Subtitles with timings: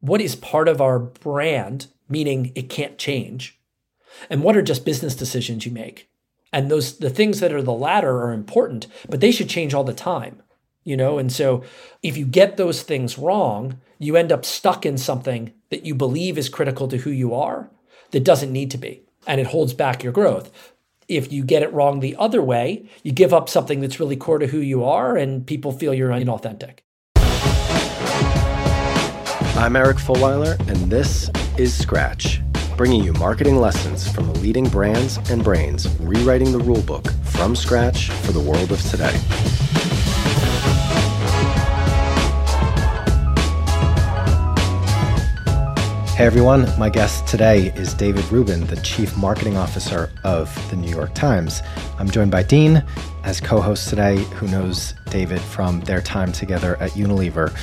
[0.00, 3.58] what is part of our brand, meaning it can't change,
[4.28, 6.08] and what are just business decisions you make.
[6.52, 9.84] And those the things that are the latter are important, but they should change all
[9.84, 10.42] the time.
[10.82, 11.62] You know, and so
[12.02, 16.38] if you get those things wrong, you end up stuck in something that you believe
[16.38, 17.70] is critical to who you are
[18.10, 19.02] that doesn't need to be.
[19.26, 20.50] And it holds back your growth.
[21.06, 24.38] If you get it wrong the other way, you give up something that's really core
[24.38, 26.78] to who you are, and people feel you're inauthentic.
[29.60, 32.40] I'm Eric Fulweiler, and this is Scratch,
[32.78, 38.08] bringing you marketing lessons from the leading brands and brains rewriting the rulebook from scratch
[38.08, 39.12] for the world of today.
[46.16, 50.90] Hey everyone, my guest today is David Rubin, the Chief Marketing Officer of the New
[50.90, 51.60] York Times.
[51.98, 52.82] I'm joined by Dean
[53.24, 57.54] as co host today, who knows David from their time together at Unilever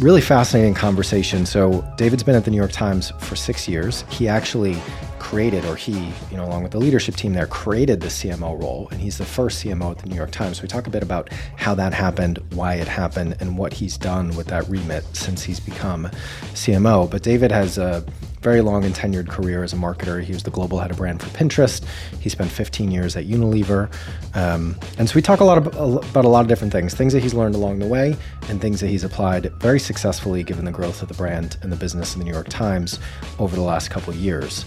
[0.00, 1.46] really fascinating conversation.
[1.46, 4.04] So, David's been at the New York Times for six years.
[4.10, 4.76] He actually
[5.18, 8.88] created, or he, you know, along with the leadership team there, created the CMO role,
[8.90, 10.58] and he's the first CMO at the New York Times.
[10.58, 13.96] So, we talk a bit about how that happened, why it happened, and what he's
[13.96, 16.10] done with that remit since he's become
[16.52, 17.10] CMO.
[17.10, 18.04] But David has a
[18.40, 20.22] very long and tenured career as a marketer.
[20.22, 21.84] He was the global head of brand for Pinterest.
[22.20, 23.90] He spent 15 years at Unilever.
[24.34, 25.74] Um, and so we talk a lot about,
[26.10, 28.16] about a lot of different things, things that he's learned along the way
[28.48, 31.76] and things that he's applied very successfully given the growth of the brand and the
[31.76, 33.00] business in the New York Times
[33.38, 34.64] over the last couple of years.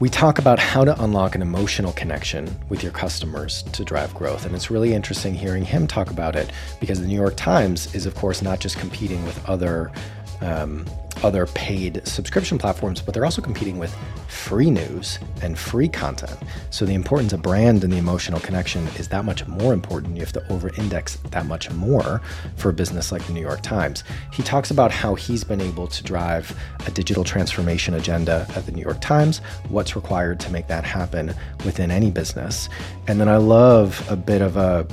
[0.00, 4.46] We talk about how to unlock an emotional connection with your customers to drive growth.
[4.46, 8.06] And it's really interesting hearing him talk about it because the New York Times is,
[8.06, 9.92] of course, not just competing with other
[10.40, 10.86] um,
[11.22, 13.94] other paid subscription platforms, but they're also competing with
[14.28, 16.38] free news and free content.
[16.70, 20.16] So the importance of brand and the emotional connection is that much more important.
[20.16, 22.20] You have to over index that much more
[22.56, 24.04] for a business like the New York Times.
[24.32, 28.72] He talks about how he's been able to drive a digital transformation agenda at the
[28.72, 32.68] New York Times, what's required to make that happen within any business.
[33.06, 34.86] And then I love a bit of a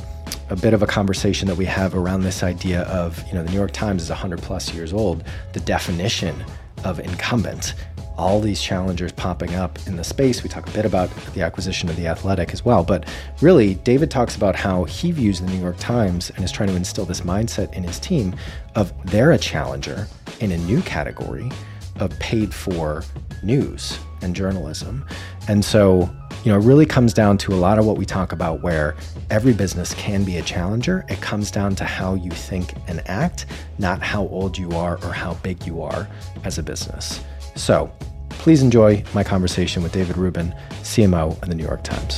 [0.50, 3.52] a bit of a conversation that we have around this idea of, you know, the
[3.52, 5.24] New York Times is 100 plus years old,
[5.54, 6.44] the definition
[6.84, 7.74] of incumbent.
[8.18, 10.42] All these challengers popping up in the space.
[10.42, 12.84] We talk a bit about the acquisition of The Athletic as well.
[12.84, 13.08] But
[13.42, 16.76] really, David talks about how he views the New York Times and is trying to
[16.76, 18.36] instill this mindset in his team
[18.76, 20.08] of they're a challenger
[20.40, 21.52] in a new category
[22.00, 23.04] of paid for
[23.44, 25.06] news and journalism.
[25.48, 26.10] And so
[26.47, 28.96] you know, it really comes down to a lot of what we talk about where
[29.30, 31.03] every business can be a challenger.
[31.09, 33.47] It comes down to how you think and act,
[33.80, 36.07] not how old you are or how big you are
[36.46, 37.22] as a business.
[37.57, 37.91] So
[38.30, 42.16] please enjoy my conversation with David Rubin, CMO of the New York Times.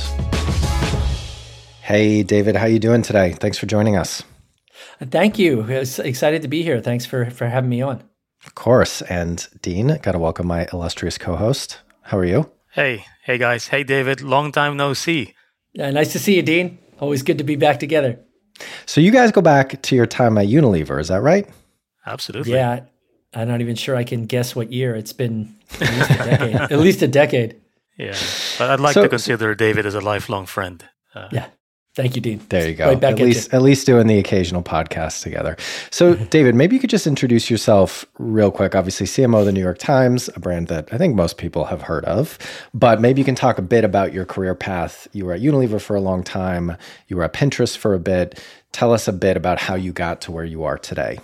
[1.82, 3.32] Hey, David, how are you doing today?
[3.32, 4.22] Thanks for joining us.
[5.00, 5.62] Thank you.
[5.62, 6.80] Excited to be here.
[6.80, 8.00] Thanks for, for having me on.
[8.46, 9.02] Of course.
[9.02, 11.80] And Dean, got to welcome my illustrious co host.
[12.02, 12.48] How are you?
[12.72, 13.66] Hey, hey guys.
[13.66, 15.34] Hey David, long time no see.
[15.72, 16.78] Yeah, nice to see you, Dean.
[17.00, 18.20] Always good to be back together.
[18.86, 21.48] So you guys go back to your time at Unilever, is that right?
[22.06, 22.52] Absolutely.
[22.52, 22.84] Yeah.
[23.34, 24.94] I'm not even sure I can guess what year.
[24.94, 26.54] It's been at least a decade.
[26.60, 27.60] at least a decade.
[27.98, 28.16] Yeah.
[28.56, 30.84] But I'd like so, to consider David as a lifelong friend.
[31.12, 31.46] Uh, yeah.
[31.96, 32.40] Thank you, Dean.
[32.48, 32.86] There you go.
[32.86, 35.56] Right at least, at least doing the occasional podcast together.
[35.90, 38.76] So, David, maybe you could just introduce yourself real quick.
[38.76, 41.82] Obviously, CMO of the New York Times, a brand that I think most people have
[41.82, 42.38] heard of.
[42.72, 45.08] But maybe you can talk a bit about your career path.
[45.12, 46.76] You were at Unilever for a long time.
[47.08, 48.40] You were at Pinterest for a bit.
[48.70, 51.18] Tell us a bit about how you got to where you are today.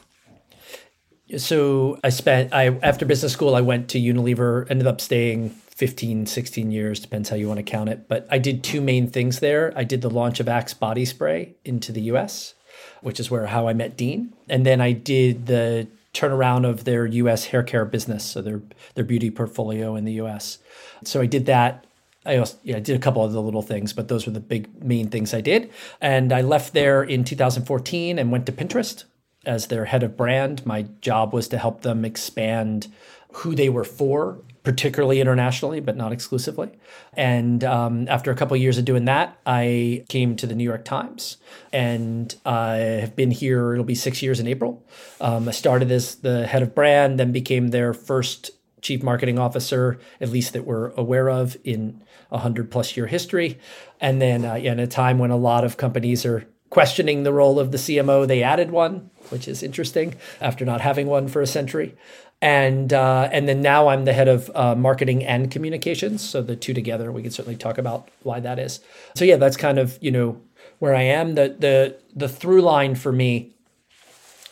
[1.36, 4.68] So, I spent I after business school, I went to Unilever.
[4.68, 8.08] Ended up staying 15, 16 years, depends how you want to count it.
[8.08, 9.74] But I did two main things there.
[9.76, 12.54] I did the launch of Axe body spray into the US,
[13.02, 14.32] which is where how I met Dean.
[14.48, 18.62] And then I did the turnaround of their US hair care business, so their
[18.94, 20.58] their beauty portfolio in the US.
[21.04, 21.84] So I did that.
[22.24, 24.40] I also yeah, I did a couple of the little things, but those were the
[24.40, 25.70] big main things I did.
[26.00, 29.04] And I left there in 2014 and went to Pinterest
[29.44, 30.64] as their head of brand.
[30.64, 32.88] My job was to help them expand
[33.32, 36.68] who they were for particularly internationally, but not exclusively.
[37.12, 40.64] And um, after a couple of years of doing that, I came to the New
[40.64, 41.36] York Times,
[41.72, 43.74] and I have been here.
[43.74, 44.84] It'll be six years in April.
[45.20, 48.50] Um, I started as the head of brand, then became their first
[48.82, 52.02] chief marketing officer, at least that we're aware of in
[52.32, 53.60] a hundred plus year history.
[54.00, 57.60] And then uh, in a time when a lot of companies are questioning the role
[57.60, 61.46] of the CMO, they added one, which is interesting after not having one for a
[61.46, 61.94] century
[62.42, 66.28] and uh, and then now I'm the head of uh, marketing and communications.
[66.28, 68.80] So the two together, we can certainly talk about why that is.
[69.14, 70.40] So yeah, that's kind of you know
[70.78, 71.34] where I am.
[71.34, 73.56] The the the through line for me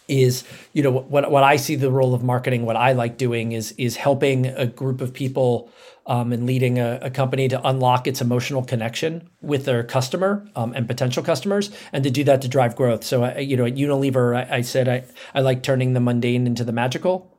[0.08, 3.52] is you know what what I see the role of marketing what I like doing
[3.52, 5.70] is is helping a group of people
[6.06, 10.74] um, and leading a, a, company to unlock its emotional connection with their customer um,
[10.74, 13.76] and potential customers and to do that to drive growth so I, you know at
[13.76, 15.04] Unilever I, I said I,
[15.34, 17.33] I like turning the mundane into the magical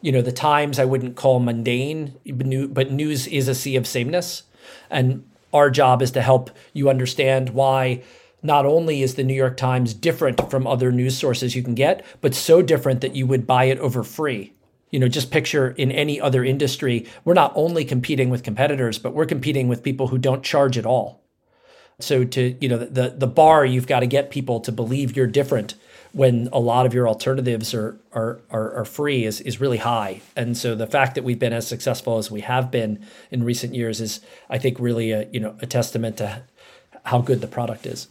[0.00, 2.14] you know the times I wouldn't call mundane
[2.70, 4.44] but news is a sea of sameness
[4.90, 8.02] and our job is to help you understand why
[8.42, 12.04] not only is the New York Times different from other news sources you can get,
[12.20, 14.54] but so different that you would buy it over free.
[14.90, 19.14] You know, just picture in any other industry, we're not only competing with competitors, but
[19.14, 21.22] we're competing with people who don't charge at all.
[22.00, 25.26] So to, you know, the the bar you've got to get people to believe you're
[25.26, 25.74] different
[26.12, 30.20] when a lot of your alternatives are are are, are free is is really high.
[30.36, 33.74] And so the fact that we've been as successful as we have been in recent
[33.74, 36.42] years is I think really a, you know, a testament to
[37.04, 38.08] how good the product is.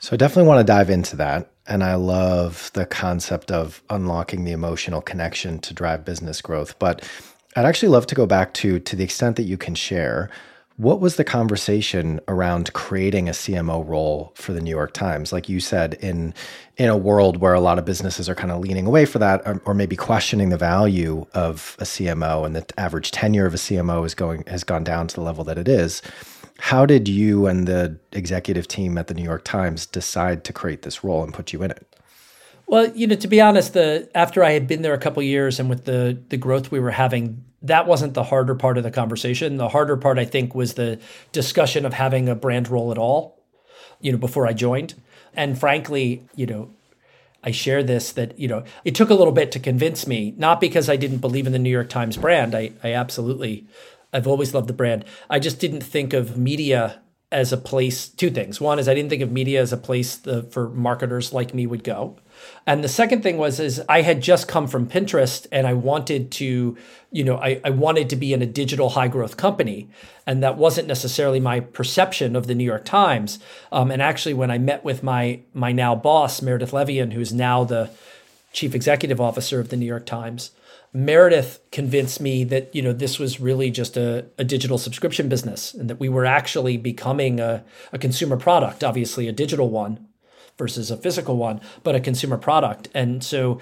[0.00, 1.50] So I definitely want to dive into that.
[1.66, 6.78] And I love the concept of unlocking the emotional connection to drive business growth.
[6.78, 7.08] But
[7.56, 10.30] I'd actually love to go back to, to the extent that you can share,
[10.78, 15.32] what was the conversation around creating a CMO role for the New York Times?
[15.32, 16.32] Like you said, in
[16.76, 19.42] in a world where a lot of businesses are kind of leaning away for that,
[19.44, 23.56] or, or, maybe questioning the value of a CMO, and the average tenure of a
[23.56, 26.00] CMO is going has gone down to the level that it is.
[26.60, 30.82] How did you and the executive team at the New York Times decide to create
[30.82, 31.87] this role and put you in it?
[32.68, 35.58] Well, you know, to be honest, the after I had been there a couple years
[35.58, 38.90] and with the the growth we were having, that wasn't the harder part of the
[38.90, 39.56] conversation.
[39.56, 41.00] The harder part, I think, was the
[41.32, 43.42] discussion of having a brand role at all.
[44.00, 44.94] You know, before I joined,
[45.34, 46.70] and frankly, you know,
[47.42, 50.60] I share this that you know it took a little bit to convince me, not
[50.60, 52.54] because I didn't believe in the New York Times brand.
[52.54, 53.66] I I absolutely
[54.12, 55.06] I've always loved the brand.
[55.30, 57.00] I just didn't think of media
[57.32, 58.08] as a place.
[58.08, 58.60] Two things.
[58.60, 61.66] One is I didn't think of media as a place the, for marketers like me
[61.66, 62.16] would go,
[62.68, 66.30] and the second thing was is I had just come from Pinterest and I wanted
[66.32, 66.76] to,
[67.10, 69.88] you know, I, I wanted to be in a digital high growth company,
[70.26, 73.38] and that wasn't necessarily my perception of the New York Times.
[73.72, 77.64] Um, and actually, when I met with my my now boss Meredith Levien, who's now
[77.64, 77.90] the
[78.52, 80.50] chief executive officer of the New York Times.
[80.92, 85.74] Meredith convinced me that you know this was really just a, a digital subscription business
[85.74, 90.07] and that we were actually becoming a, a consumer product, obviously a digital one
[90.58, 92.88] versus a physical one, but a consumer product.
[92.92, 93.60] And so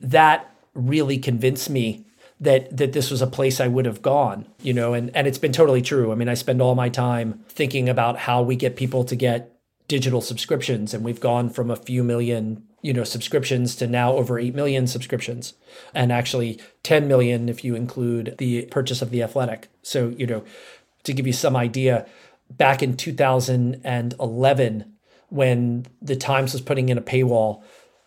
[0.00, 2.04] that really convinced me
[2.40, 5.38] that that this was a place I would have gone, you know, and, and it's
[5.38, 6.10] been totally true.
[6.10, 9.60] I mean, I spend all my time thinking about how we get people to get
[9.90, 14.38] digital subscriptions and we've gone from a few million you know subscriptions to now over
[14.38, 15.54] 8 million subscriptions
[15.92, 20.44] and actually 10 million if you include the purchase of the athletic so you know
[21.02, 22.06] to give you some idea
[22.48, 24.92] back in 2011
[25.30, 27.62] when the times was putting in a paywall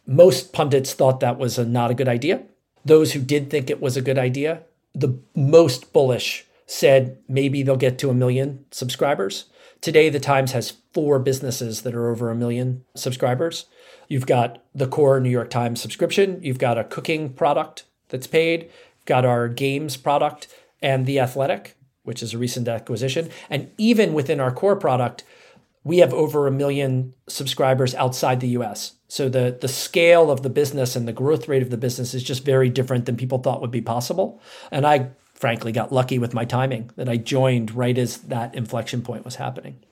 [0.05, 2.41] most pundits thought that was a, not a good idea
[2.85, 4.61] those who did think it was a good idea
[4.93, 9.45] the most bullish said maybe they'll get to a million subscribers
[9.83, 13.65] Today, the Times has four businesses that are over a million subscribers.
[14.07, 18.61] You've got the core New York Times subscription, you've got a cooking product that's paid,
[18.61, 20.47] you've got our games product,
[20.81, 23.29] and The Athletic, which is a recent acquisition.
[23.49, 25.25] And even within our core product,
[25.83, 28.93] we have over a million subscribers outside the US.
[29.07, 32.23] So the the scale of the business and the growth rate of the business is
[32.23, 34.41] just very different than people thought would be possible.
[34.71, 39.01] And I frankly got lucky with my timing that I joined right as that inflection
[39.01, 39.83] point was happening.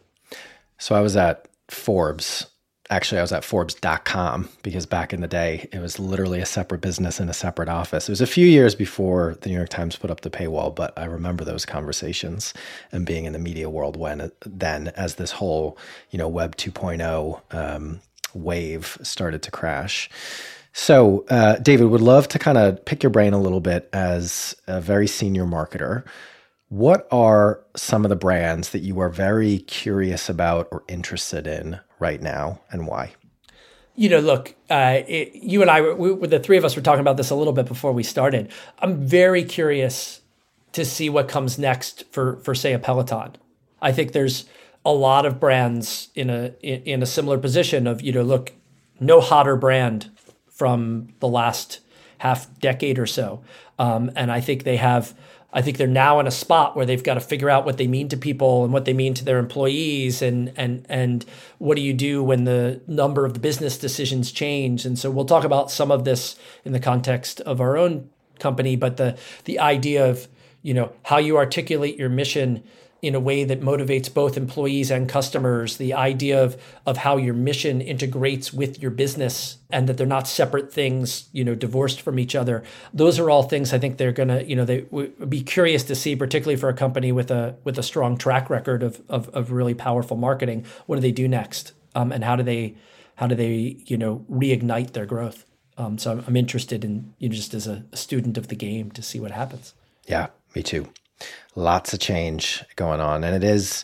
[0.78, 2.48] So I was at Forbes.
[2.92, 6.82] Actually, I was at Forbes.com because back in the day, it was literally a separate
[6.82, 8.10] business in a separate office.
[8.10, 10.92] It was a few years before the New York Times put up the paywall, but
[11.00, 12.54] I remember those conversations
[12.92, 15.78] and being in the media world when then, as this whole,
[16.10, 18.02] you know, Web 2.0 um,
[18.34, 20.10] wave started to crash.
[20.74, 24.54] So, uh, David, would love to kind of pick your brain a little bit as
[24.68, 26.04] a very senior marketer.
[26.72, 31.82] What are some of the brands that you are very curious about or interested in
[32.00, 33.12] right now, and why?
[33.98, 37.02] You know, look, uh, it, you and I, we, the three of us were talking
[37.02, 38.54] about this a little bit before we started.
[38.80, 40.22] I'm very curious
[40.72, 43.36] to see what comes next for, for say, a Peloton.
[43.82, 44.46] I think there's
[44.86, 48.54] a lot of brands in a in, in a similar position of you know, look,
[48.98, 50.10] no hotter brand
[50.48, 51.82] from the last
[52.20, 53.44] half decade or so.
[53.78, 55.14] Um, and I think they have,
[55.54, 57.88] I think they're now in a spot where they've got to figure out what they
[57.88, 61.26] mean to people and what they mean to their employees and and and
[61.58, 64.86] what do you do when the number of the business decisions change.
[64.86, 68.76] And so we'll talk about some of this in the context of our own company,
[68.76, 70.28] but the the idea of
[70.62, 72.64] you know how you articulate your mission
[73.02, 77.34] in a way that motivates both employees and customers the idea of of how your
[77.34, 82.20] mission integrates with your business and that they're not separate things you know divorced from
[82.20, 82.64] each other.
[82.94, 85.84] Those are all things i think they're going to you know they would be curious
[85.84, 89.30] to see particularly for a company with a with a strong track record of of,
[89.30, 91.74] of really powerful marketing what do they do next?
[91.96, 92.76] Um, and how do they
[93.16, 95.46] how do they you know reignite their growth?
[95.78, 98.56] Um, so I'm, I'm interested in you know just as a, a student of the
[98.56, 99.74] game to see what happens.
[100.06, 100.88] Yeah me too
[101.56, 103.84] lots of change going on and it is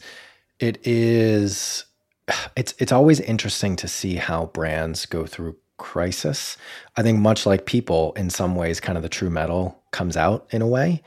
[0.59, 1.85] it is
[2.55, 6.57] it's it's always interesting to see how brands go through crisis.
[6.95, 10.47] I think much like people in some ways kind of the true metal comes out
[10.51, 11.01] in a way.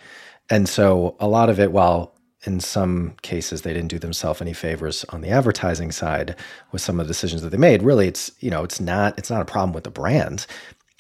[0.49, 2.15] And so a lot of it while
[2.47, 6.35] in some cases they didn't do themselves any favors on the advertising side
[6.73, 9.29] with some of the decisions that they made really it's you know it's not it's
[9.29, 10.47] not a problem with the brand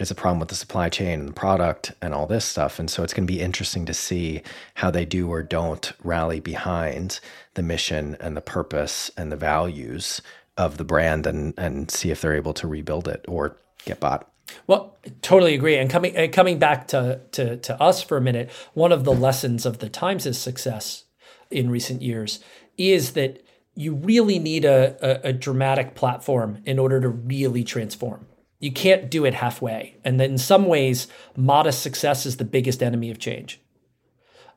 [0.00, 2.78] it's a problem with the supply chain and the product and all this stuff.
[2.78, 4.42] And so it's going to be interesting to see
[4.74, 7.20] how they do or don't rally behind
[7.54, 10.22] the mission and the purpose and the values
[10.56, 14.26] of the brand and and see if they're able to rebuild it or get bought.
[14.66, 15.76] Well, totally agree.
[15.76, 19.12] And coming and coming back to, to to us for a minute, one of the
[19.12, 21.04] lessons of the Times' success
[21.50, 22.40] in recent years
[22.78, 28.26] is that you really need a, a, a dramatic platform in order to really transform
[28.60, 29.96] you can't do it halfway.
[30.04, 33.60] And in some ways, modest success is the biggest enemy of change.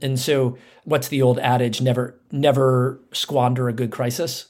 [0.01, 4.47] And so what's the old adage never never squander a good crisis?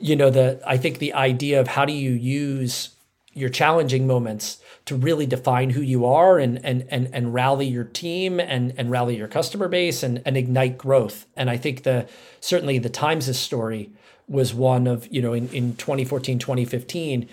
[0.00, 2.90] You know, the I think the idea of how do you use
[3.32, 7.84] your challenging moments to really define who you are and and and, and rally your
[7.84, 11.26] team and and rally your customer base and, and ignite growth.
[11.36, 12.08] And I think the
[12.40, 13.90] certainly the Times' story
[14.26, 17.28] was one of, you know, in, in 2014, 2015,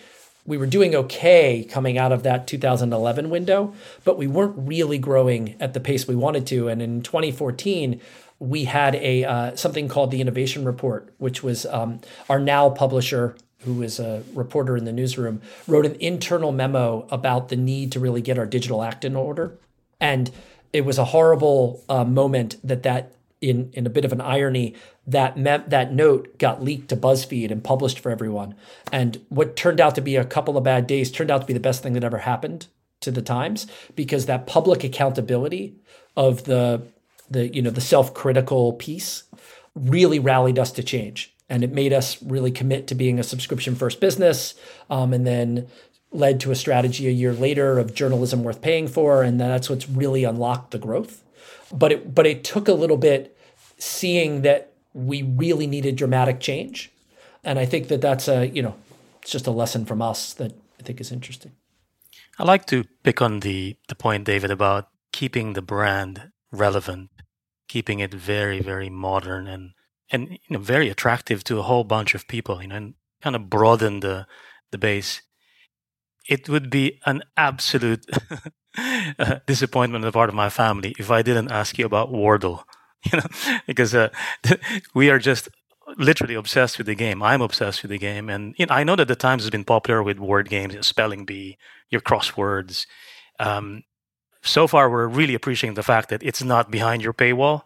[0.48, 3.74] we were doing okay coming out of that 2011 window,
[4.04, 6.70] but we weren't really growing at the pace we wanted to.
[6.70, 8.02] And in 2014,
[8.40, 12.00] we had a uh, something called the Innovation Report, which was um,
[12.30, 17.50] our now publisher, who is a reporter in the newsroom, wrote an internal memo about
[17.50, 19.58] the need to really get our digital act in order.
[20.00, 20.32] And
[20.72, 23.12] it was a horrible uh, moment that that
[23.42, 24.76] in in a bit of an irony
[25.08, 25.36] that
[25.70, 28.56] that note got leaked to BuzzFeed and published for everyone.
[28.92, 31.54] And what turned out to be a couple of bad days turned out to be
[31.54, 32.68] the best thing that ever happened
[33.02, 35.76] to the Times because that public accountability
[36.16, 36.82] of the
[37.30, 39.24] the you know the self-critical piece
[39.76, 41.34] really rallied us to change.
[41.50, 44.56] And it made us really commit to being a subscription first business
[44.90, 45.68] um, and then
[46.12, 49.24] led to a strategy a year later of journalism worth paying for.
[49.24, 51.24] And that's what's really unlocked the growth.
[51.72, 53.38] But it but it took a little bit
[53.78, 56.92] seeing that we really needed dramatic change,
[57.44, 58.76] and I think that that's a you know
[59.22, 61.52] it's just a lesson from us that I think is interesting.
[62.40, 67.10] I like to pick on the the point, David, about keeping the brand relevant,
[67.68, 69.72] keeping it very very modern and
[70.12, 72.62] and you know very attractive to a whole bunch of people.
[72.62, 74.28] You know, and kind of broaden the
[74.72, 75.22] the base.
[76.30, 78.06] It would be an absolute
[79.46, 82.64] disappointment on the part of my family if I didn't ask you about Wordle,
[83.12, 84.10] you know, because uh,
[84.94, 85.50] we are just
[85.98, 87.24] literally obsessed with the game.
[87.24, 89.64] I'm obsessed with the game, and you know, I know that the Times has been
[89.64, 91.58] popular with word games, spelling bee,
[91.90, 92.86] your crosswords.
[93.40, 93.84] Um,
[94.42, 97.64] so far, we're really appreciating the fact that it's not behind your paywall.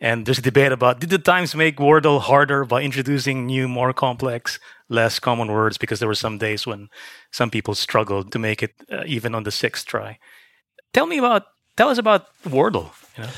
[0.00, 3.92] And there's a debate about did the Times make Wordle harder by introducing new, more
[3.92, 5.78] complex, less common words?
[5.78, 6.88] Because there were some days when
[7.30, 10.18] some people struggled to make it uh, even on the sixth try.
[10.92, 11.44] Tell me about,
[11.76, 12.92] tell us about Wordle.
[13.16, 13.30] You know?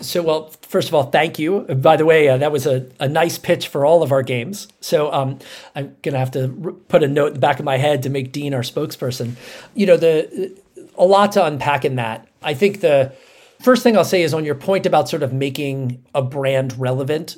[0.00, 1.60] So, well, first of all, thank you.
[1.62, 4.68] By the way, uh, that was a, a nice pitch for all of our games.
[4.80, 5.38] So, um,
[5.74, 8.02] I'm going to have to r- put a note in the back of my head
[8.02, 9.36] to make Dean our spokesperson.
[9.74, 10.56] You know, the
[10.98, 12.28] a lot to unpack in that.
[12.42, 13.12] I think the
[13.60, 17.36] first thing I'll say is on your point about sort of making a brand relevant.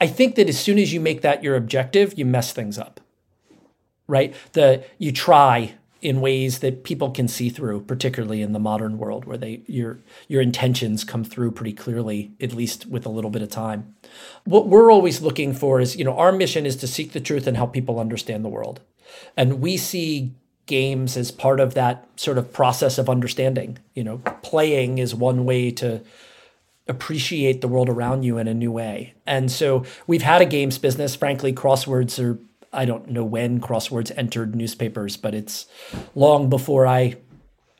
[0.00, 3.00] I think that as soon as you make that your objective, you mess things up.
[4.06, 4.34] Right?
[4.52, 9.24] The you try in ways that people can see through, particularly in the modern world
[9.24, 13.42] where they your your intentions come through pretty clearly, at least with a little bit
[13.42, 13.94] of time.
[14.44, 17.46] What we're always looking for is, you know, our mission is to seek the truth
[17.46, 18.80] and help people understand the world.
[19.36, 20.32] And we see
[20.66, 23.78] games as part of that sort of process of understanding.
[23.94, 26.02] You know, playing is one way to
[26.88, 29.14] appreciate the world around you in a new way.
[29.26, 31.14] And so we've had a games business.
[31.14, 32.38] Frankly, crosswords are
[32.72, 35.66] I don't know when crosswords entered newspapers, but it's
[36.14, 37.16] long before I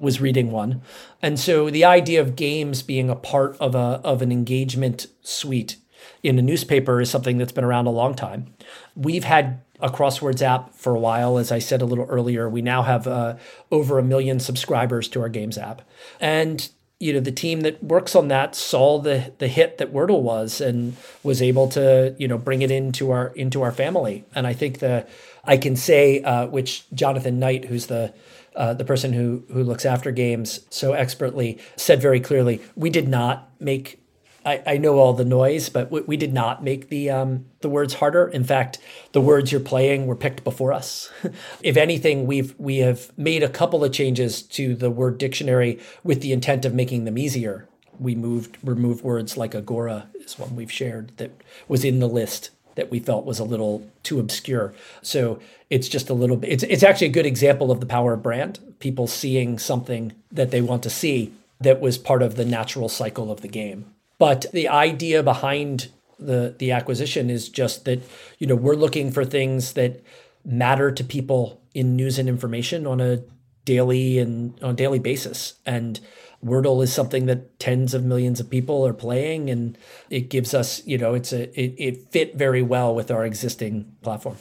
[0.01, 0.83] was reading one.
[1.23, 5.77] And so the idea of games being a part of a of an engagement suite
[6.23, 8.55] in a newspaper is something that's been around a long time.
[8.97, 11.39] We've had a crosswords app for a while.
[11.39, 13.37] As I said a little earlier, we now have uh,
[13.71, 15.83] over a million subscribers to our games app.
[16.21, 16.69] And
[17.01, 20.61] you know the team that works on that saw the the hit that Wordle was
[20.61, 24.25] and was able to you know bring it into our into our family.
[24.35, 25.07] And I think the
[25.43, 28.13] I can say uh, which Jonathan Knight, who's the
[28.55, 33.09] uh, the person who who looks after games so expertly, said very clearly, we did
[33.09, 34.00] not make
[34.45, 37.69] I, I know all the noise, but we, we did not make the um, the
[37.69, 38.29] words harder.
[38.29, 38.79] In fact,
[39.13, 41.11] the words you're playing were picked before us.
[41.63, 46.23] if anything, we've we have made a couple of changes to the word dictionary with
[46.23, 47.69] the intent of making them easier.
[47.99, 51.33] We moved removed words like agora is one we've shared that
[51.69, 54.73] was in the list that we felt was a little too obscure.
[55.03, 56.51] So it's just a little bit.
[56.51, 58.59] It's it's actually a good example of the power of brand.
[58.79, 63.31] People seeing something that they want to see that was part of the natural cycle
[63.31, 63.85] of the game.
[64.21, 68.01] But the idea behind the the acquisition is just that
[68.39, 70.03] you know we're looking for things that
[70.45, 73.23] matter to people in news and information on a
[73.65, 75.55] daily and on a daily basis.
[75.65, 75.99] And
[76.45, 79.79] Wordle is something that tens of millions of people are playing and
[80.11, 83.97] it gives us you know it's a it, it fit very well with our existing
[84.03, 84.37] platform.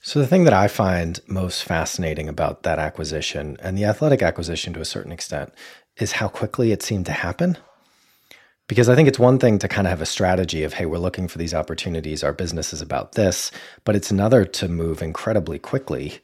[0.00, 4.72] So the thing that I find most fascinating about that acquisition and the athletic acquisition
[4.74, 5.52] to a certain extent
[5.96, 7.58] is how quickly it seemed to happen
[8.72, 10.96] because I think it's one thing to kind of have a strategy of, hey, we're
[10.96, 13.50] looking for these opportunities, our business is about this,
[13.84, 16.20] but it's another to move incredibly quickly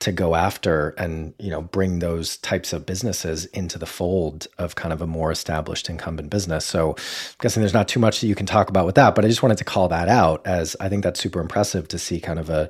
[0.00, 4.74] to go after and you know bring those types of businesses into the fold of
[4.74, 6.66] kind of a more established incumbent business.
[6.66, 9.24] So i'm guessing there's not too much that you can talk about with that but
[9.24, 12.18] i just wanted to call that out as i think that's super impressive to see
[12.18, 12.68] kind of a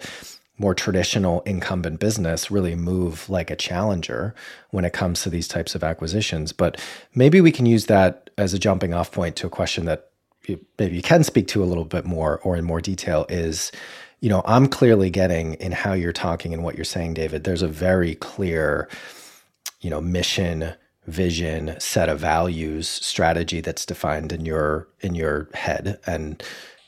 [0.59, 4.35] more traditional incumbent business really move like a challenger
[4.71, 6.53] when it comes to these types of acquisitions.
[6.53, 6.81] But
[7.15, 10.11] maybe we can use that as a jumping off point to a question that
[10.47, 13.73] you, maybe you can speak to a little bit more or in more detail is
[14.21, 17.63] you know i'm clearly getting in how you're talking and what you're saying david there's
[17.63, 18.89] a very clear
[19.81, 20.75] you know mission
[21.07, 26.43] vision set of values strategy that's defined in your in your head and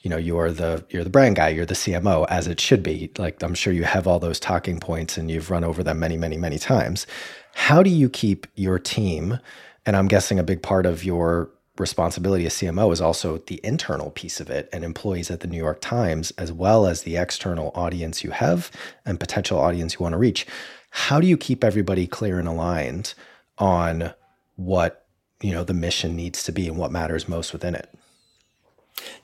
[0.07, 3.11] you know you're the you're the brand guy you're the cmo as it should be.
[3.19, 6.17] Like i'm sure you have all those talking points and you've run over them many
[6.17, 7.09] many many times.
[7.55, 9.41] How do you keep your team
[9.85, 14.13] and i'm guessing a big part of your responsibility as cmo is also the internal
[14.13, 17.73] piece of it and employees at the new york times as well as the external
[17.75, 18.71] audience you have
[19.05, 20.47] and potential audience you want to reach.
[20.91, 23.15] How do you keep everybody clear and aligned
[23.59, 24.15] on
[24.55, 25.05] what
[25.43, 27.93] you know the mission needs to be and what matters most within it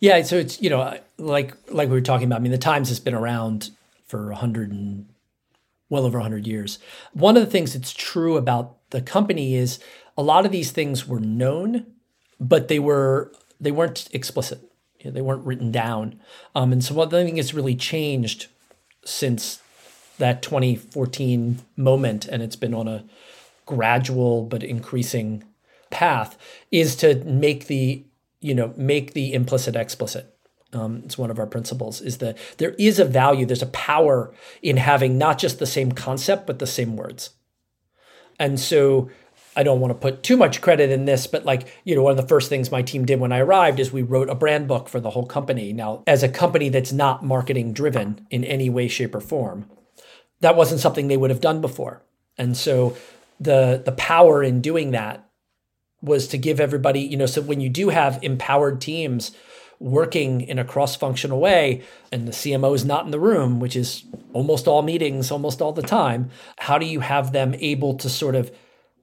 [0.00, 2.36] yeah, so it's you know like like we were talking about.
[2.36, 3.70] I mean, the Times has been around
[4.06, 5.08] for a hundred and
[5.88, 6.78] well over a hundred years.
[7.12, 9.78] One of the things that's true about the company is
[10.16, 11.86] a lot of these things were known,
[12.40, 14.60] but they were they weren't explicit.
[14.98, 16.20] You know, they weren't written down.
[16.54, 18.46] Um, and so one thing that's really changed
[19.04, 19.60] since
[20.18, 23.04] that 2014 moment, and it's been on a
[23.66, 25.44] gradual but increasing
[25.90, 26.36] path,
[26.70, 28.04] is to make the
[28.42, 30.36] you know make the implicit explicit
[30.72, 34.34] um, it's one of our principles is that there is a value there's a power
[34.62, 37.30] in having not just the same concept but the same words.
[38.38, 39.10] And so
[39.54, 42.12] i don't want to put too much credit in this but like you know one
[42.12, 44.66] of the first things my team did when i arrived is we wrote a brand
[44.66, 45.74] book for the whole company.
[45.74, 49.68] Now as a company that's not marketing driven in any way shape or form
[50.40, 52.02] that wasn't something they would have done before.
[52.36, 52.96] And so
[53.40, 55.28] the the power in doing that
[56.02, 59.32] was to give everybody, you know, so when you do have empowered teams
[59.78, 63.76] working in a cross functional way and the CMO is not in the room, which
[63.76, 68.08] is almost all meetings, almost all the time, how do you have them able to
[68.08, 68.50] sort of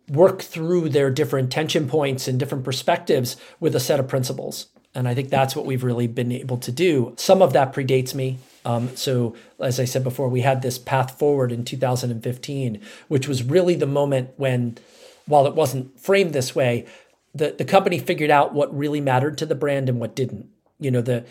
[0.09, 4.67] work through their different tension points and different perspectives with a set of principles?
[4.95, 7.13] And I think that's what we've really been able to do.
[7.17, 8.39] Some of that predates me.
[8.65, 13.43] Um, so, as I said before, we had this path forward in 2015, which was
[13.43, 14.77] really the moment when
[15.29, 16.85] while it wasn't framed this way,
[17.33, 20.49] the, the company figured out what really mattered to the brand and what didn't.
[20.79, 21.25] You know, the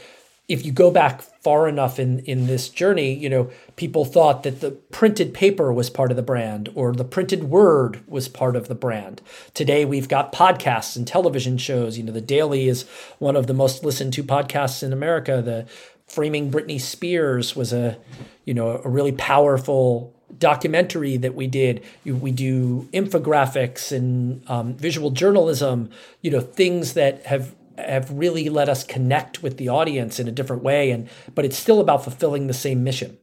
[0.46, 4.60] if you go back far enough in in this journey, you know, people thought that
[4.60, 8.68] the printed paper was part of the brand or the printed word was part of
[8.68, 9.20] the brand.
[9.52, 11.98] Today we've got podcasts and television shows.
[11.98, 12.84] You know, The Daily is
[13.18, 15.42] one of the most listened to podcasts in America.
[15.42, 15.66] The
[16.06, 17.98] Framing Britney Spears was a,
[18.46, 21.82] you know, a really powerful documentary that we did.
[22.04, 25.90] We do infographics and um, visual journalism.
[26.22, 30.32] You know, things that have have really let us connect with the audience in a
[30.32, 30.90] different way.
[30.90, 33.18] And but it's still about fulfilling the same mission.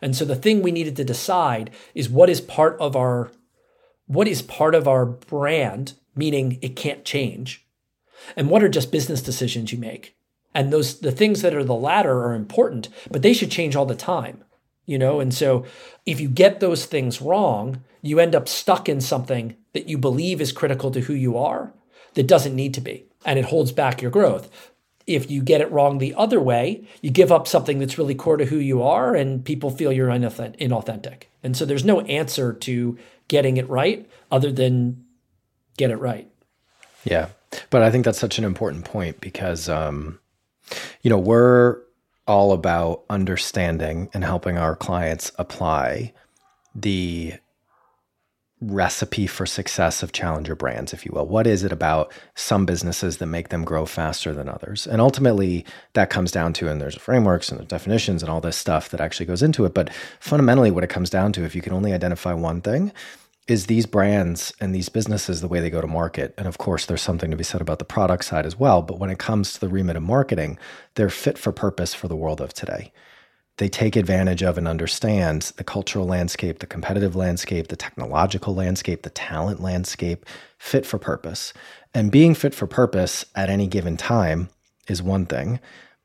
[0.00, 3.30] And so the thing we needed to decide is what is part of our
[4.06, 7.64] what is part of our brand, meaning it can't change,
[8.36, 10.16] and what are just business decisions you make.
[10.54, 13.86] And those the things that are the latter are important, but they should change all
[13.86, 14.44] the time
[14.90, 15.64] you know and so
[16.04, 20.40] if you get those things wrong you end up stuck in something that you believe
[20.40, 21.72] is critical to who you are
[22.14, 24.50] that doesn't need to be, and it holds back your growth.
[25.06, 28.36] If you get it wrong the other way, you give up something that's really core
[28.36, 31.22] to who you are, and people feel you're inauthentic.
[31.42, 32.98] And so there's no answer to
[33.28, 35.04] getting it right other than
[35.76, 36.30] get it right.
[37.04, 37.28] Yeah.
[37.70, 40.20] But I think that's such an important point because, um,
[41.02, 41.78] you know, we're
[42.30, 46.12] all about understanding and helping our clients apply
[46.76, 47.34] the
[48.60, 51.26] recipe for success of challenger brands, if you will?
[51.26, 54.86] What is it about some businesses that make them grow faster than others?
[54.86, 55.64] And ultimately,
[55.94, 59.26] that comes down to, and there's frameworks and definitions and all this stuff that actually
[59.26, 59.74] goes into it.
[59.74, 59.90] But
[60.20, 62.92] fundamentally, what it comes down to, if you can only identify one thing,
[63.50, 66.32] is these brands and these businesses the way they go to market.
[66.38, 68.80] And of course, there's something to be said about the product side as well.
[68.80, 70.56] But when it comes to the remit of marketing,
[70.94, 72.92] they're fit for purpose for the world of today.
[73.56, 79.02] They take advantage of and understand the cultural landscape, the competitive landscape, the technological landscape,
[79.02, 80.24] the talent landscape,
[80.56, 81.52] fit for purpose.
[81.92, 84.48] And being fit for purpose at any given time
[84.86, 85.58] is one thing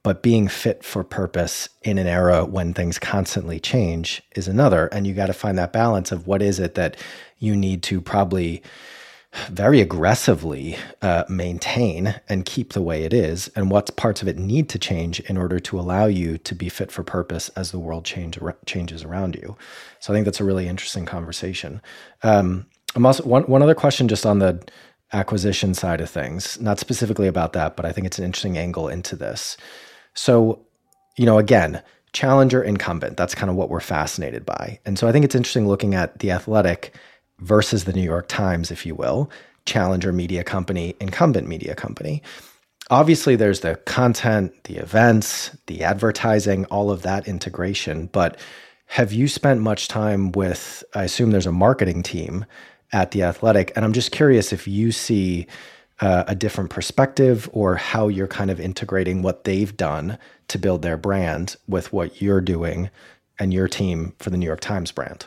[0.06, 4.86] but being fit for purpose in an era when things constantly change is another.
[4.92, 6.96] And you got to find that balance of what is it that
[7.40, 8.62] you need to probably
[9.50, 14.38] very aggressively uh, maintain and keep the way it is and what parts of it
[14.38, 17.80] need to change in order to allow you to be fit for purpose as the
[17.80, 18.38] world change,
[18.68, 19.58] changes around you.
[20.00, 21.82] So i think that's a really interesting conversation.
[22.22, 24.64] Um, i'm also one, one other question just on the
[25.14, 28.88] acquisition side of things not specifically about that but i think it's an interesting angle
[28.88, 29.58] into this
[30.16, 30.66] so,
[31.18, 31.82] you know, again,
[32.14, 34.80] challenger incumbent, that's kind of what we're fascinated by.
[34.86, 36.96] And so I think it's interesting looking at the athletic
[37.40, 39.30] versus the New York Times, if you will,
[39.66, 42.24] challenger media company, incumbent media company.
[42.90, 48.08] Obviously, there's the content, the events, the advertising, all of that integration.
[48.08, 48.40] But
[48.86, 52.46] have you spent much time with, I assume there's a marketing team
[52.94, 53.74] at The Athletic.
[53.76, 55.48] And I'm just curious if you see
[56.02, 60.82] uh, a different perspective or how you're kind of integrating what they've done to build
[60.82, 62.90] their brand with what you're doing
[63.40, 65.26] and your team for the New York Times brand.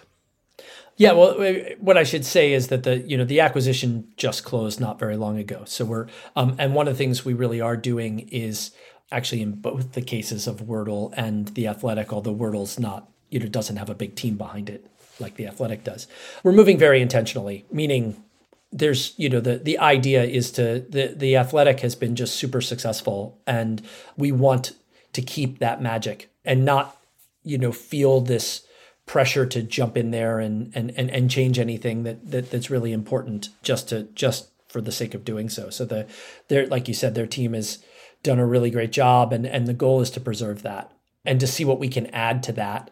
[0.97, 1.35] Yeah, well,
[1.79, 5.17] what I should say is that the you know the acquisition just closed not very
[5.17, 5.63] long ago.
[5.65, 8.73] So we're um, and one of the things we really are doing is
[9.13, 13.47] actually in both the cases of Wordle and the Athletic, although Wordle's not you know
[13.47, 14.87] doesn't have a big team behind it
[15.21, 16.09] like the Athletic does.
[16.43, 18.23] We're moving very intentionally, meaning
[18.71, 22.61] there's you know the the idea is to the the athletic has been just super
[22.61, 23.83] successful and
[24.17, 24.73] we want
[25.13, 26.97] to keep that magic and not
[27.43, 28.63] you know feel this
[29.07, 32.93] pressure to jump in there and and and, and change anything that, that that's really
[32.93, 35.71] important just to just for the sake of doing so.
[35.71, 36.07] So the
[36.49, 37.79] their like you said their team has
[38.23, 40.93] done a really great job and and the goal is to preserve that
[41.25, 42.91] and to see what we can add to that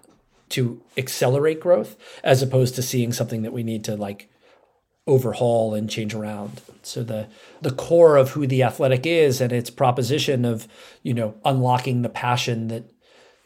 [0.48, 4.30] to accelerate growth as opposed to seeing something that we need to like
[5.06, 6.60] overhaul and change around.
[6.82, 7.28] So the
[7.62, 10.68] the core of who the athletic is and its proposition of,
[11.02, 12.84] you know, unlocking the passion that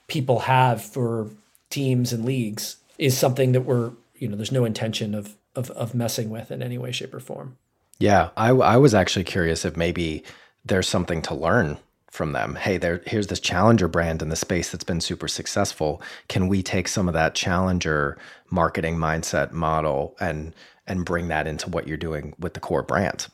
[0.09, 1.31] people have for
[1.69, 5.95] teams and leagues is something that we're, you know, there's no intention of of of
[5.95, 7.57] messing with in any way shape or form.
[7.99, 10.25] Yeah, I I was actually curious if maybe
[10.65, 11.79] there's something to learn
[12.11, 12.57] from them.
[12.57, 16.03] Hey, there here's this challenger brand in the space that's been super successful.
[16.29, 18.19] Can we take some of that challenger
[18.51, 20.55] marketing mindset model and
[20.91, 23.29] and bring that into what you're doing with the core brand.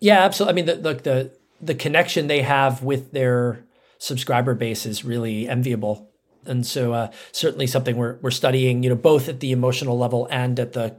[0.00, 0.52] Yeah, absolutely.
[0.52, 3.64] I mean, the, the the the, connection they have with their
[3.98, 6.10] subscriber base is really enviable,
[6.44, 8.82] and so uh, certainly something we're we're studying.
[8.82, 10.96] You know, both at the emotional level and at the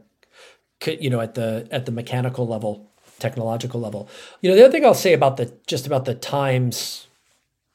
[0.86, 2.90] you know at the at the mechanical level,
[3.20, 4.10] technological level.
[4.42, 7.08] You know, the other thing I'll say about the just about the times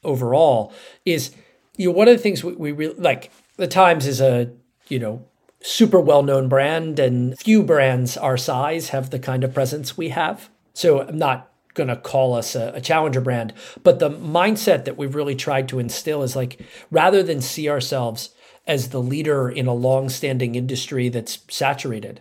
[0.03, 0.73] overall
[1.05, 1.31] is
[1.77, 4.51] you know one of the things we, we really like the Times is a
[4.88, 5.25] you know
[5.62, 10.11] super well known brand, and few brands our size have the kind of presence we
[10.11, 10.51] have.
[10.75, 14.98] So I'm not going to call us a, a, challenger brand, but the mindset that
[14.98, 18.35] we've really tried to instill is like rather than see ourselves
[18.66, 22.20] as the leader in a long standing industry that's saturated,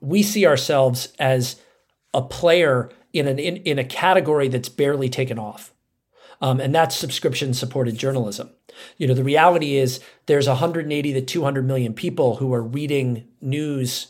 [0.00, 1.56] we see ourselves as
[2.14, 5.72] a player in an in, in a category that's barely taken off.
[6.40, 8.50] Um, and that's subscription supported journalism.
[8.96, 14.08] You know, the reality is there's 180 to 200 million people who are reading news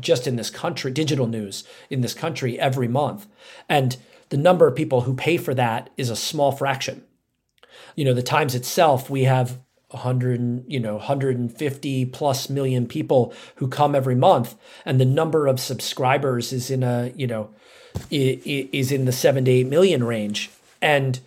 [0.00, 3.26] just in this country, digital news in this country every month.
[3.68, 3.96] And
[4.30, 7.04] the number of people who pay for that is a small fraction.
[7.96, 13.68] You know, the Times itself, we have 100, you know, 150 plus million people who
[13.68, 14.54] come every month,
[14.86, 17.50] and the number of subscribers is in a, you know,
[18.10, 20.50] is in the seven to eight million range.
[20.80, 21.20] And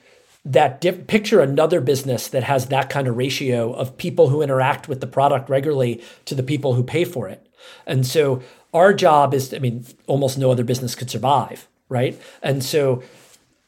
[0.45, 4.88] that diff- picture another business that has that kind of ratio of people who interact
[4.88, 7.47] with the product regularly to the people who pay for it.
[7.88, 8.41] And so
[8.73, 11.67] our job is, I mean, almost no other business could survive.
[11.89, 12.19] right?
[12.41, 13.03] And so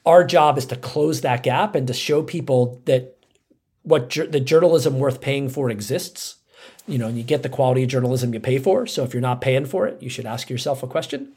[0.06, 3.18] our job is to close that gap and to show people that
[3.84, 6.36] what ju- the journalism worth paying for exists.
[6.88, 8.88] You know, and you get the quality of journalism you pay for.
[8.88, 11.34] So if you're not paying for it, you should ask yourself a question.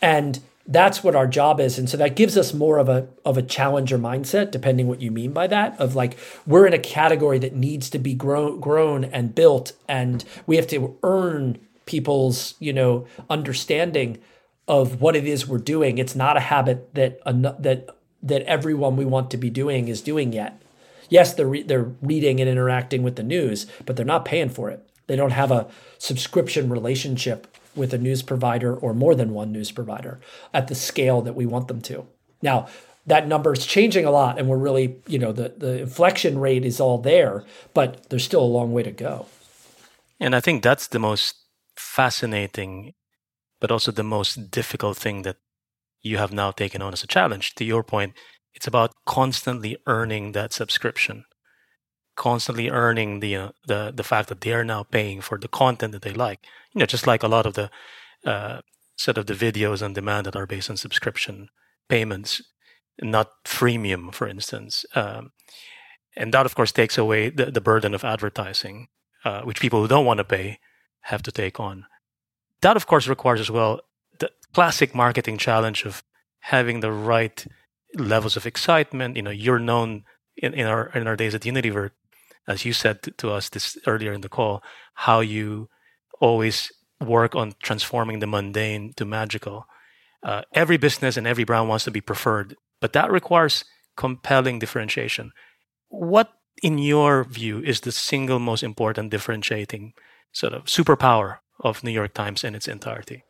[0.00, 1.78] And that's what our job is.
[1.78, 5.10] And so that gives us more of a of a challenger mindset depending what you
[5.10, 9.04] mean by that of like we're in a category that needs to be grown grown
[9.04, 9.72] and built.
[9.88, 14.18] And we have to earn people's you know understanding
[14.66, 15.98] of what it is we're doing.
[15.98, 17.88] It's not a habit that that
[18.22, 20.60] that everyone we want to be doing is doing yet.
[21.08, 24.70] Yes they're re- they're reading and interacting with the news but they're not paying for
[24.70, 24.82] it.
[25.06, 27.46] They don't have a subscription relationship
[27.76, 30.20] with a news provider or more than one news provider
[30.52, 32.06] at the scale that we want them to.
[32.42, 32.68] Now,
[33.06, 36.64] that number is changing a lot and we're really, you know, the, the inflection rate
[36.64, 39.26] is all there, but there's still a long way to go.
[40.18, 41.36] And I think that's the most
[41.76, 42.94] fascinating,
[43.60, 45.36] but also the most difficult thing that
[46.02, 47.54] you have now taken on as a challenge.
[47.56, 48.14] To your point,
[48.54, 51.24] it's about constantly earning that subscription
[52.16, 55.92] constantly earning the uh, the the fact that they are now paying for the content
[55.92, 56.40] that they like.
[56.72, 57.70] You know, just like a lot of the
[58.24, 58.60] uh,
[58.96, 61.48] sort of the videos on demand that are based on subscription
[61.88, 62.42] payments,
[63.00, 64.84] not freemium, for instance.
[64.94, 65.32] Um,
[66.16, 68.88] and that, of course, takes away the, the burden of advertising,
[69.24, 70.58] uh, which people who don't want to pay
[71.02, 71.84] have to take on.
[72.62, 73.82] That, of course, requires as well
[74.18, 76.02] the classic marketing challenge of
[76.40, 77.46] having the right
[77.94, 79.16] levels of excitement.
[79.16, 80.04] You know, you're known
[80.36, 81.90] in, in our in our days at Unilever
[82.46, 84.62] as you said to us this earlier in the call,
[84.94, 85.68] how you
[86.20, 89.66] always work on transforming the mundane to magical.
[90.22, 93.64] Uh, every business and every brand wants to be preferred, but that requires
[93.96, 95.32] compelling differentiation.
[95.88, 96.32] What,
[96.62, 99.92] in your view, is the single most important differentiating
[100.32, 103.24] sort of superpower of New York Times in its entirety?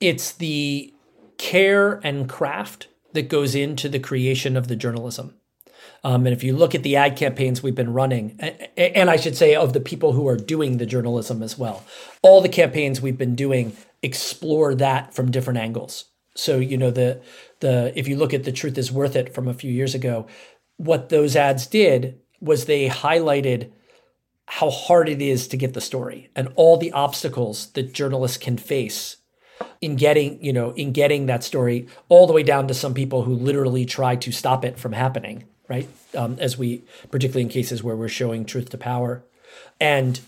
[0.00, 0.92] It's the
[1.38, 5.34] care and craft that goes into the creation of the journalism.
[6.04, 8.38] Um, and if you look at the ad campaigns we've been running,
[8.76, 11.82] and I should say of the people who are doing the journalism as well,
[12.22, 16.04] all the campaigns we've been doing explore that from different angles.
[16.36, 17.22] So you know the
[17.60, 20.26] the if you look at the truth is worth it from a few years ago,
[20.76, 23.70] what those ads did was they highlighted
[24.46, 28.58] how hard it is to get the story and all the obstacles that journalists can
[28.58, 29.16] face
[29.80, 33.22] in getting you know in getting that story all the way down to some people
[33.22, 35.88] who literally try to stop it from happening right?
[36.14, 39.24] Um, as we, particularly in cases where we're showing truth to power,
[39.80, 40.20] and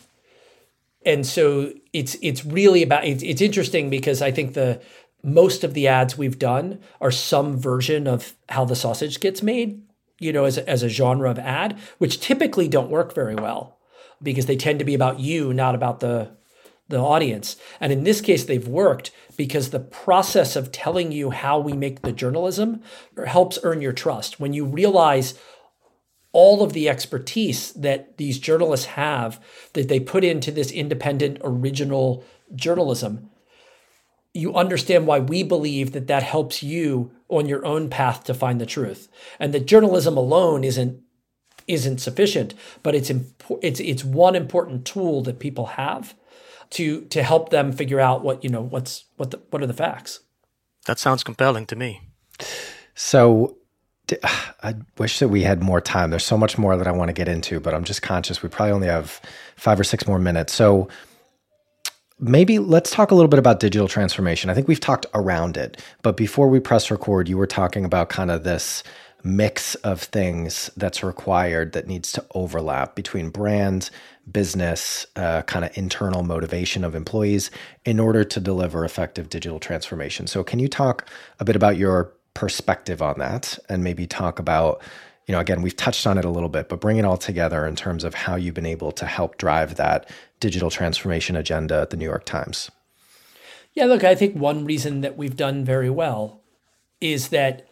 [1.05, 4.81] and so it's it's really about it's, it's interesting because I think the
[5.23, 9.83] most of the ads we've done are some version of how the sausage gets made,
[10.19, 13.79] you know, as a, as a genre of ad, which typically don't work very well
[14.23, 16.31] because they tend to be about you, not about the
[16.89, 17.57] the audience.
[17.81, 22.03] And in this case, they've worked because the process of telling you how we make
[22.03, 22.83] the journalism
[23.27, 24.41] helps earn your trust.
[24.41, 25.35] When you realize
[26.33, 32.25] all of the expertise that these journalists have that they put into this independent, original
[32.55, 33.31] journalism,
[34.35, 38.61] you understand why we believe that that helps you on your own path to find
[38.61, 39.09] the truth.
[39.41, 41.03] And that journalism alone isn't
[41.67, 46.15] isn't sufficient, but it's impo- it's it's one important tool that people have
[46.71, 49.75] to to help them figure out what you know what's what the, what are the
[49.75, 50.21] facts.
[50.87, 52.03] That sounds compelling to me.
[52.95, 53.57] So
[54.63, 56.11] I wish that we had more time.
[56.11, 58.49] There's so much more that I want to get into, but I'm just conscious we
[58.49, 59.21] probably only have
[59.57, 60.53] five or six more minutes.
[60.53, 60.89] So
[62.19, 64.49] maybe let's talk a little bit about digital transformation.
[64.49, 68.09] I think we've talked around it, but before we press record, you were talking about
[68.09, 68.83] kind of this
[69.27, 73.91] mix of things that's required that needs to overlap between brand,
[74.31, 77.51] business, uh, kind of internal motivation of employees
[77.85, 80.27] in order to deliver effective digital transformation.
[80.27, 81.09] So, can you talk
[81.41, 84.83] a bit about your perspective on that and maybe talk about?
[85.27, 87.67] You know, again, we've touched on it a little bit, but bring it all together
[87.67, 90.09] in terms of how you've been able to help drive that
[90.39, 92.71] digital transformation agenda at the New York Times.
[93.75, 96.43] Yeah, look, I think one reason that we've done very well
[97.01, 97.69] is that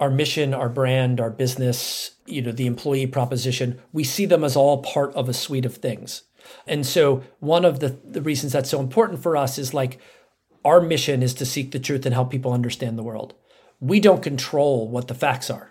[0.00, 4.56] our mission, our brand, our business, you know, the employee proposition, we see them as
[4.56, 6.22] all part of a suite of things.
[6.66, 9.98] And so one of the, the reasons that's so important for us is like
[10.64, 13.34] our mission is to seek the truth and help people understand the world.
[13.80, 15.70] We don't control what the facts are.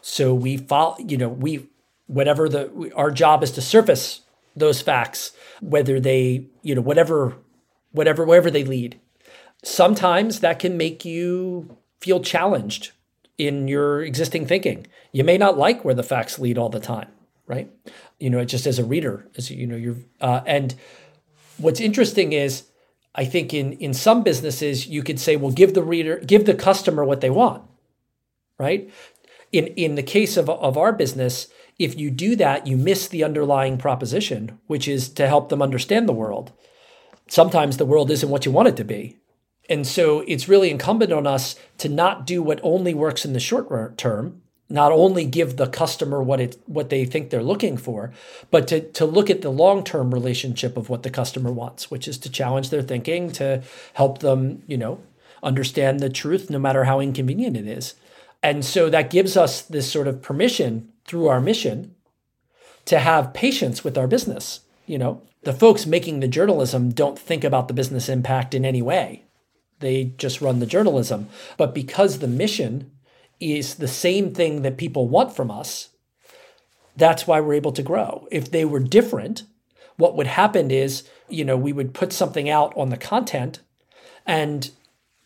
[0.00, 1.68] So we follow, you know, we
[2.06, 4.22] whatever the our job is to surface
[4.56, 7.36] those facts, whether they, you know, whatever
[7.92, 9.00] whatever wherever they lead.
[9.62, 12.92] Sometimes that can make you feel challenged
[13.46, 14.86] in your existing thinking.
[15.10, 17.08] You may not like where the facts lead all the time,
[17.46, 17.68] right?
[18.20, 20.74] You know, just as a reader, as you know, you're uh, and
[21.58, 22.64] what's interesting is
[23.16, 26.54] I think in in some businesses you could say, well, give the reader, give the
[26.54, 27.64] customer what they want,
[28.58, 28.88] right?
[29.50, 31.48] In in the case of of our business,
[31.80, 36.08] if you do that, you miss the underlying proposition, which is to help them understand
[36.08, 36.52] the world.
[37.26, 39.16] Sometimes the world isn't what you want it to be.
[39.72, 43.40] And so it's really incumbent on us to not do what only works in the
[43.40, 48.12] short term, not only give the customer what it what they think they're looking for,
[48.50, 52.18] but to, to look at the long-term relationship of what the customer wants, which is
[52.18, 53.62] to challenge their thinking, to
[53.94, 55.00] help them, you know,
[55.42, 57.94] understand the truth no matter how inconvenient it is.
[58.42, 61.94] And so that gives us this sort of permission through our mission
[62.84, 64.60] to have patience with our business.
[64.84, 68.82] You know, the folks making the journalism don't think about the business impact in any
[68.82, 69.24] way.
[69.82, 71.28] They just run the journalism.
[71.58, 72.90] But because the mission
[73.38, 75.90] is the same thing that people want from us,
[76.96, 78.26] that's why we're able to grow.
[78.30, 79.42] If they were different,
[79.96, 83.60] what would happen is, you know, we would put something out on the content
[84.26, 84.70] and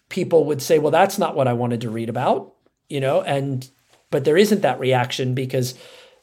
[0.08, 2.54] people would say, well, that's not what I wanted to read about,
[2.88, 3.68] you know, and
[4.10, 5.74] but there isn't that reaction because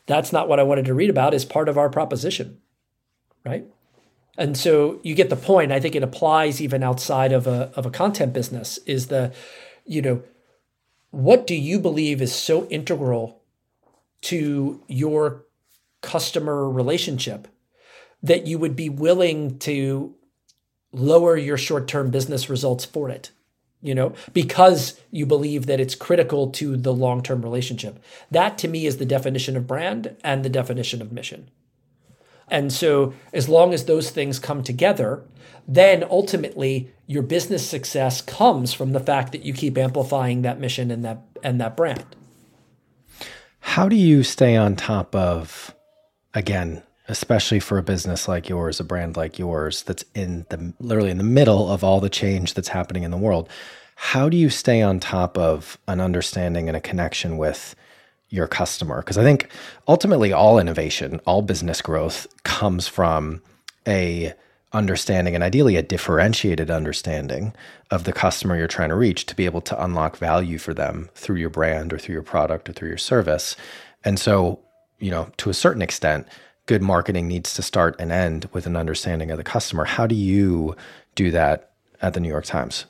[0.05, 2.59] that's not what I wanted to read about is part of our proposition.
[3.45, 3.65] Right.
[4.37, 5.71] And so you get the point.
[5.71, 9.33] I think it applies even outside of a of a content business is the,
[9.85, 10.23] you know,
[11.11, 13.41] what do you believe is so integral
[14.21, 15.45] to your
[16.01, 17.47] customer relationship
[18.23, 20.15] that you would be willing to
[20.91, 23.31] lower your short-term business results for it?
[23.83, 28.01] you know, because you believe that it's critical to the long term relationship.
[28.31, 31.51] That to me is the definition of brand and the definition of mission.
[32.49, 35.23] And so, as long as those things come together,
[35.67, 40.91] then ultimately your business success comes from the fact that you keep amplifying that mission
[40.91, 42.05] and that and that brand.
[43.59, 45.73] How do you stay on top of
[46.33, 51.11] again, especially for a business like yours, a brand like yours that's in the literally
[51.11, 53.49] in the middle of all the change that's happening in the world?
[53.95, 57.75] How do you stay on top of an understanding and a connection with
[58.33, 58.97] your customer?
[58.97, 59.47] Because I think
[59.87, 63.41] ultimately all innovation, all business growth comes from
[63.87, 64.33] a
[64.73, 67.53] understanding and ideally a differentiated understanding
[67.91, 71.09] of the customer you're trying to reach to be able to unlock value for them
[71.13, 73.55] through your brand or through your product or through your service.
[74.03, 74.59] And so,
[74.97, 76.27] you know, to a certain extent,
[76.65, 79.85] good marketing needs to start and end with an understanding of the customer.
[79.85, 80.75] How do you
[81.13, 81.69] do that
[82.01, 82.85] at the New York Times?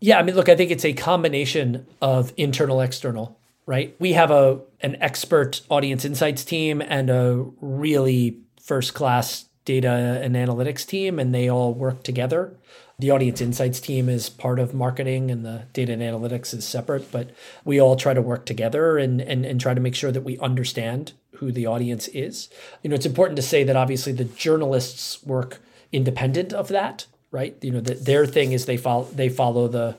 [0.00, 3.94] Yeah, I mean, look, I think it's a combination of internal, external, right?
[3.98, 10.34] We have a an expert audience insights team and a really first class data and
[10.34, 12.54] analytics team, and they all work together.
[12.98, 17.10] The audience insights team is part of marketing and the data and analytics is separate,
[17.10, 17.30] but
[17.64, 20.38] we all try to work together and, and, and try to make sure that we
[20.38, 22.48] understand who the audience is.
[22.82, 27.56] You know, it's important to say that obviously the journalists work independent of that right?
[27.62, 29.96] You know, the, their thing is they follow they follow the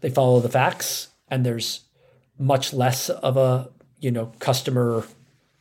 [0.00, 1.82] they follow the facts, and there's
[2.38, 3.70] much less of a
[4.00, 5.04] you know customer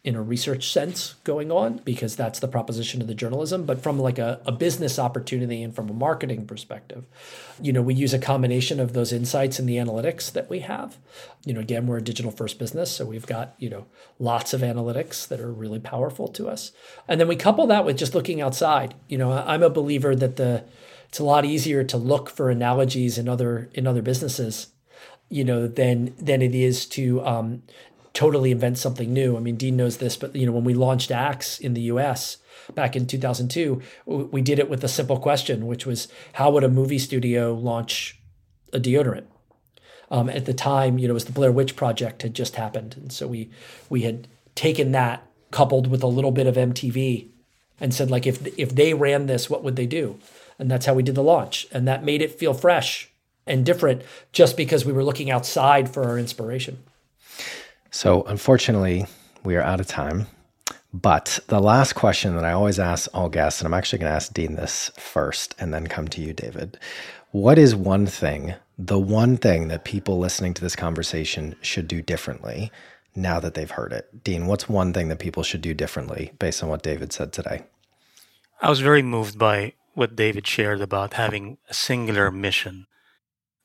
[0.04, 3.66] in a research sense going on because that's the proposition of the journalism.
[3.66, 7.04] But from like a, a business opportunity and from a marketing perspective
[7.60, 10.98] you know we use a combination of those insights and the analytics that we have.
[11.46, 13.88] You know again we're a digital first business so we've got you know
[14.20, 16.72] lots of analytics that are really powerful to us.
[17.08, 18.94] And then we couple that with just looking outside.
[19.08, 20.64] You know i'm a believer that the
[21.08, 24.68] it's a lot easier to look for analogies in other in other businesses,
[25.30, 27.64] you know, than than it is to um,
[28.14, 29.38] totally invent something new.
[29.38, 32.38] I mean, Dean knows this, but you know, when we launched Axe in the U.S.
[32.74, 36.70] back in 2002, we did it with a simple question, which was, how would a
[36.70, 38.20] movie studio launch
[38.74, 39.26] a deodorant?
[40.10, 42.96] Um, at the time, you know, it was the Blair Witch Project had just happened,
[42.98, 43.52] and so we
[43.90, 47.28] we had taken that coupled with a little bit of MTV
[47.80, 50.18] and said like if if they ran this, what would they do?
[50.58, 51.68] And that's how we did the launch.
[51.72, 53.12] And that made it feel fresh
[53.48, 56.84] and different just because we were looking outside for our inspiration.
[57.92, 59.06] So, unfortunately,
[59.44, 60.28] we are out of time.
[60.94, 64.16] But the last question that I always ask all guests, and I'm actually going to
[64.16, 66.80] ask Dean this first and then come to you, David.
[67.32, 72.02] What is one thing, the one thing that people listening to this conversation should do
[72.02, 72.72] differently
[73.16, 74.24] now that they've heard it?
[74.24, 77.64] Dean, what's one thing that people should do differently based on what David said today?
[78.62, 82.88] I was very moved by what David shared about having a singular mission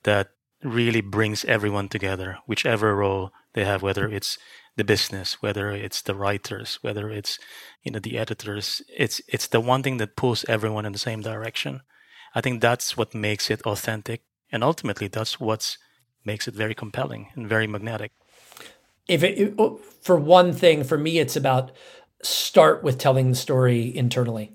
[0.04, 0.30] that
[0.62, 4.38] really brings everyone together, whichever role they have, whether it's
[4.76, 7.38] the business, whether it's the writers, whether it's
[7.82, 8.82] you know the editors.
[8.96, 11.82] It's it's the one thing that pulls everyone in the same direction.
[12.34, 15.76] I think that's what makes it authentic, and ultimately that's what
[16.24, 18.12] makes it very compelling and very magnetic.
[19.08, 21.72] If it, oh, for one thing, for me, it's about
[22.22, 24.52] start with telling the story internally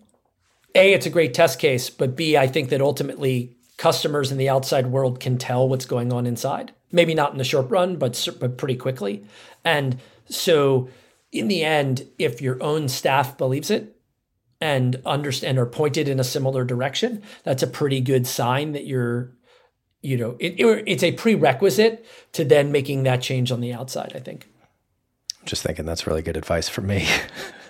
[0.74, 4.50] A, it's a great test case, but B, I think that ultimately customers in the
[4.50, 6.74] outside world can tell what's going on inside.
[6.92, 9.26] Maybe not in the short run, but, but pretty quickly.
[9.64, 10.90] And so
[11.32, 13.96] in the end, if your own staff believes it
[14.60, 19.32] and understand or pointed in a similar direction, that's a pretty good sign that you're,
[20.02, 24.14] you know, it, it, it's a prerequisite to then making that change on the outside,
[24.16, 24.48] I think.
[25.46, 27.08] Just thinking that's really good advice for me.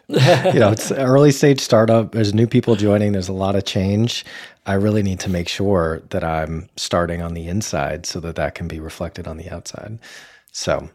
[0.53, 2.13] you know, it's early stage startup.
[2.13, 3.11] There's new people joining.
[3.11, 4.23] There's a lot of change.
[4.65, 8.55] I really need to make sure that I'm starting on the inside so that that
[8.55, 9.99] can be reflected on the outside.
[10.53, 10.89] So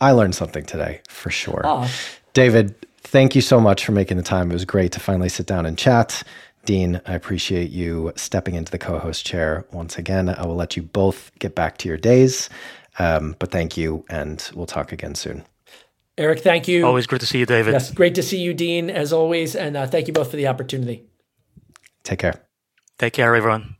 [0.00, 1.62] I learned something today for sure.
[1.64, 1.88] Oh.
[2.34, 4.50] David, thank you so much for making the time.
[4.50, 6.24] It was great to finally sit down and chat.
[6.64, 10.28] Dean, I appreciate you stepping into the co host chair once again.
[10.28, 12.50] I will let you both get back to your days.
[12.98, 15.44] Um, but thank you, and we'll talk again soon.
[16.18, 16.84] Eric, thank you.
[16.84, 17.72] Always great to see you, David.
[17.72, 19.54] Yes, great to see you, Dean, as always.
[19.54, 21.04] And uh, thank you both for the opportunity.
[22.02, 22.48] Take care.
[22.98, 23.76] Take care, everyone.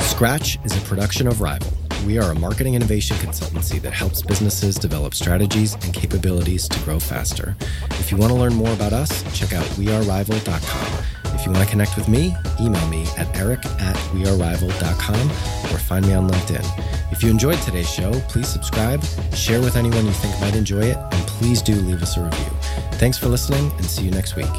[0.00, 1.70] Scratch is a production of Rival.
[2.06, 6.98] We are a marketing innovation consultancy that helps businesses develop strategies and capabilities to grow
[6.98, 7.54] faster.
[7.90, 11.04] If you want to learn more about us, check out wearerival.com.
[11.38, 16.04] If you want to connect with me, email me at eric at wearerival.com or find
[16.04, 17.12] me on LinkedIn.
[17.12, 20.96] If you enjoyed today's show, please subscribe, share with anyone you think might enjoy it,
[20.96, 22.50] and please do leave us a review.
[22.98, 24.50] Thanks for listening and see you next week.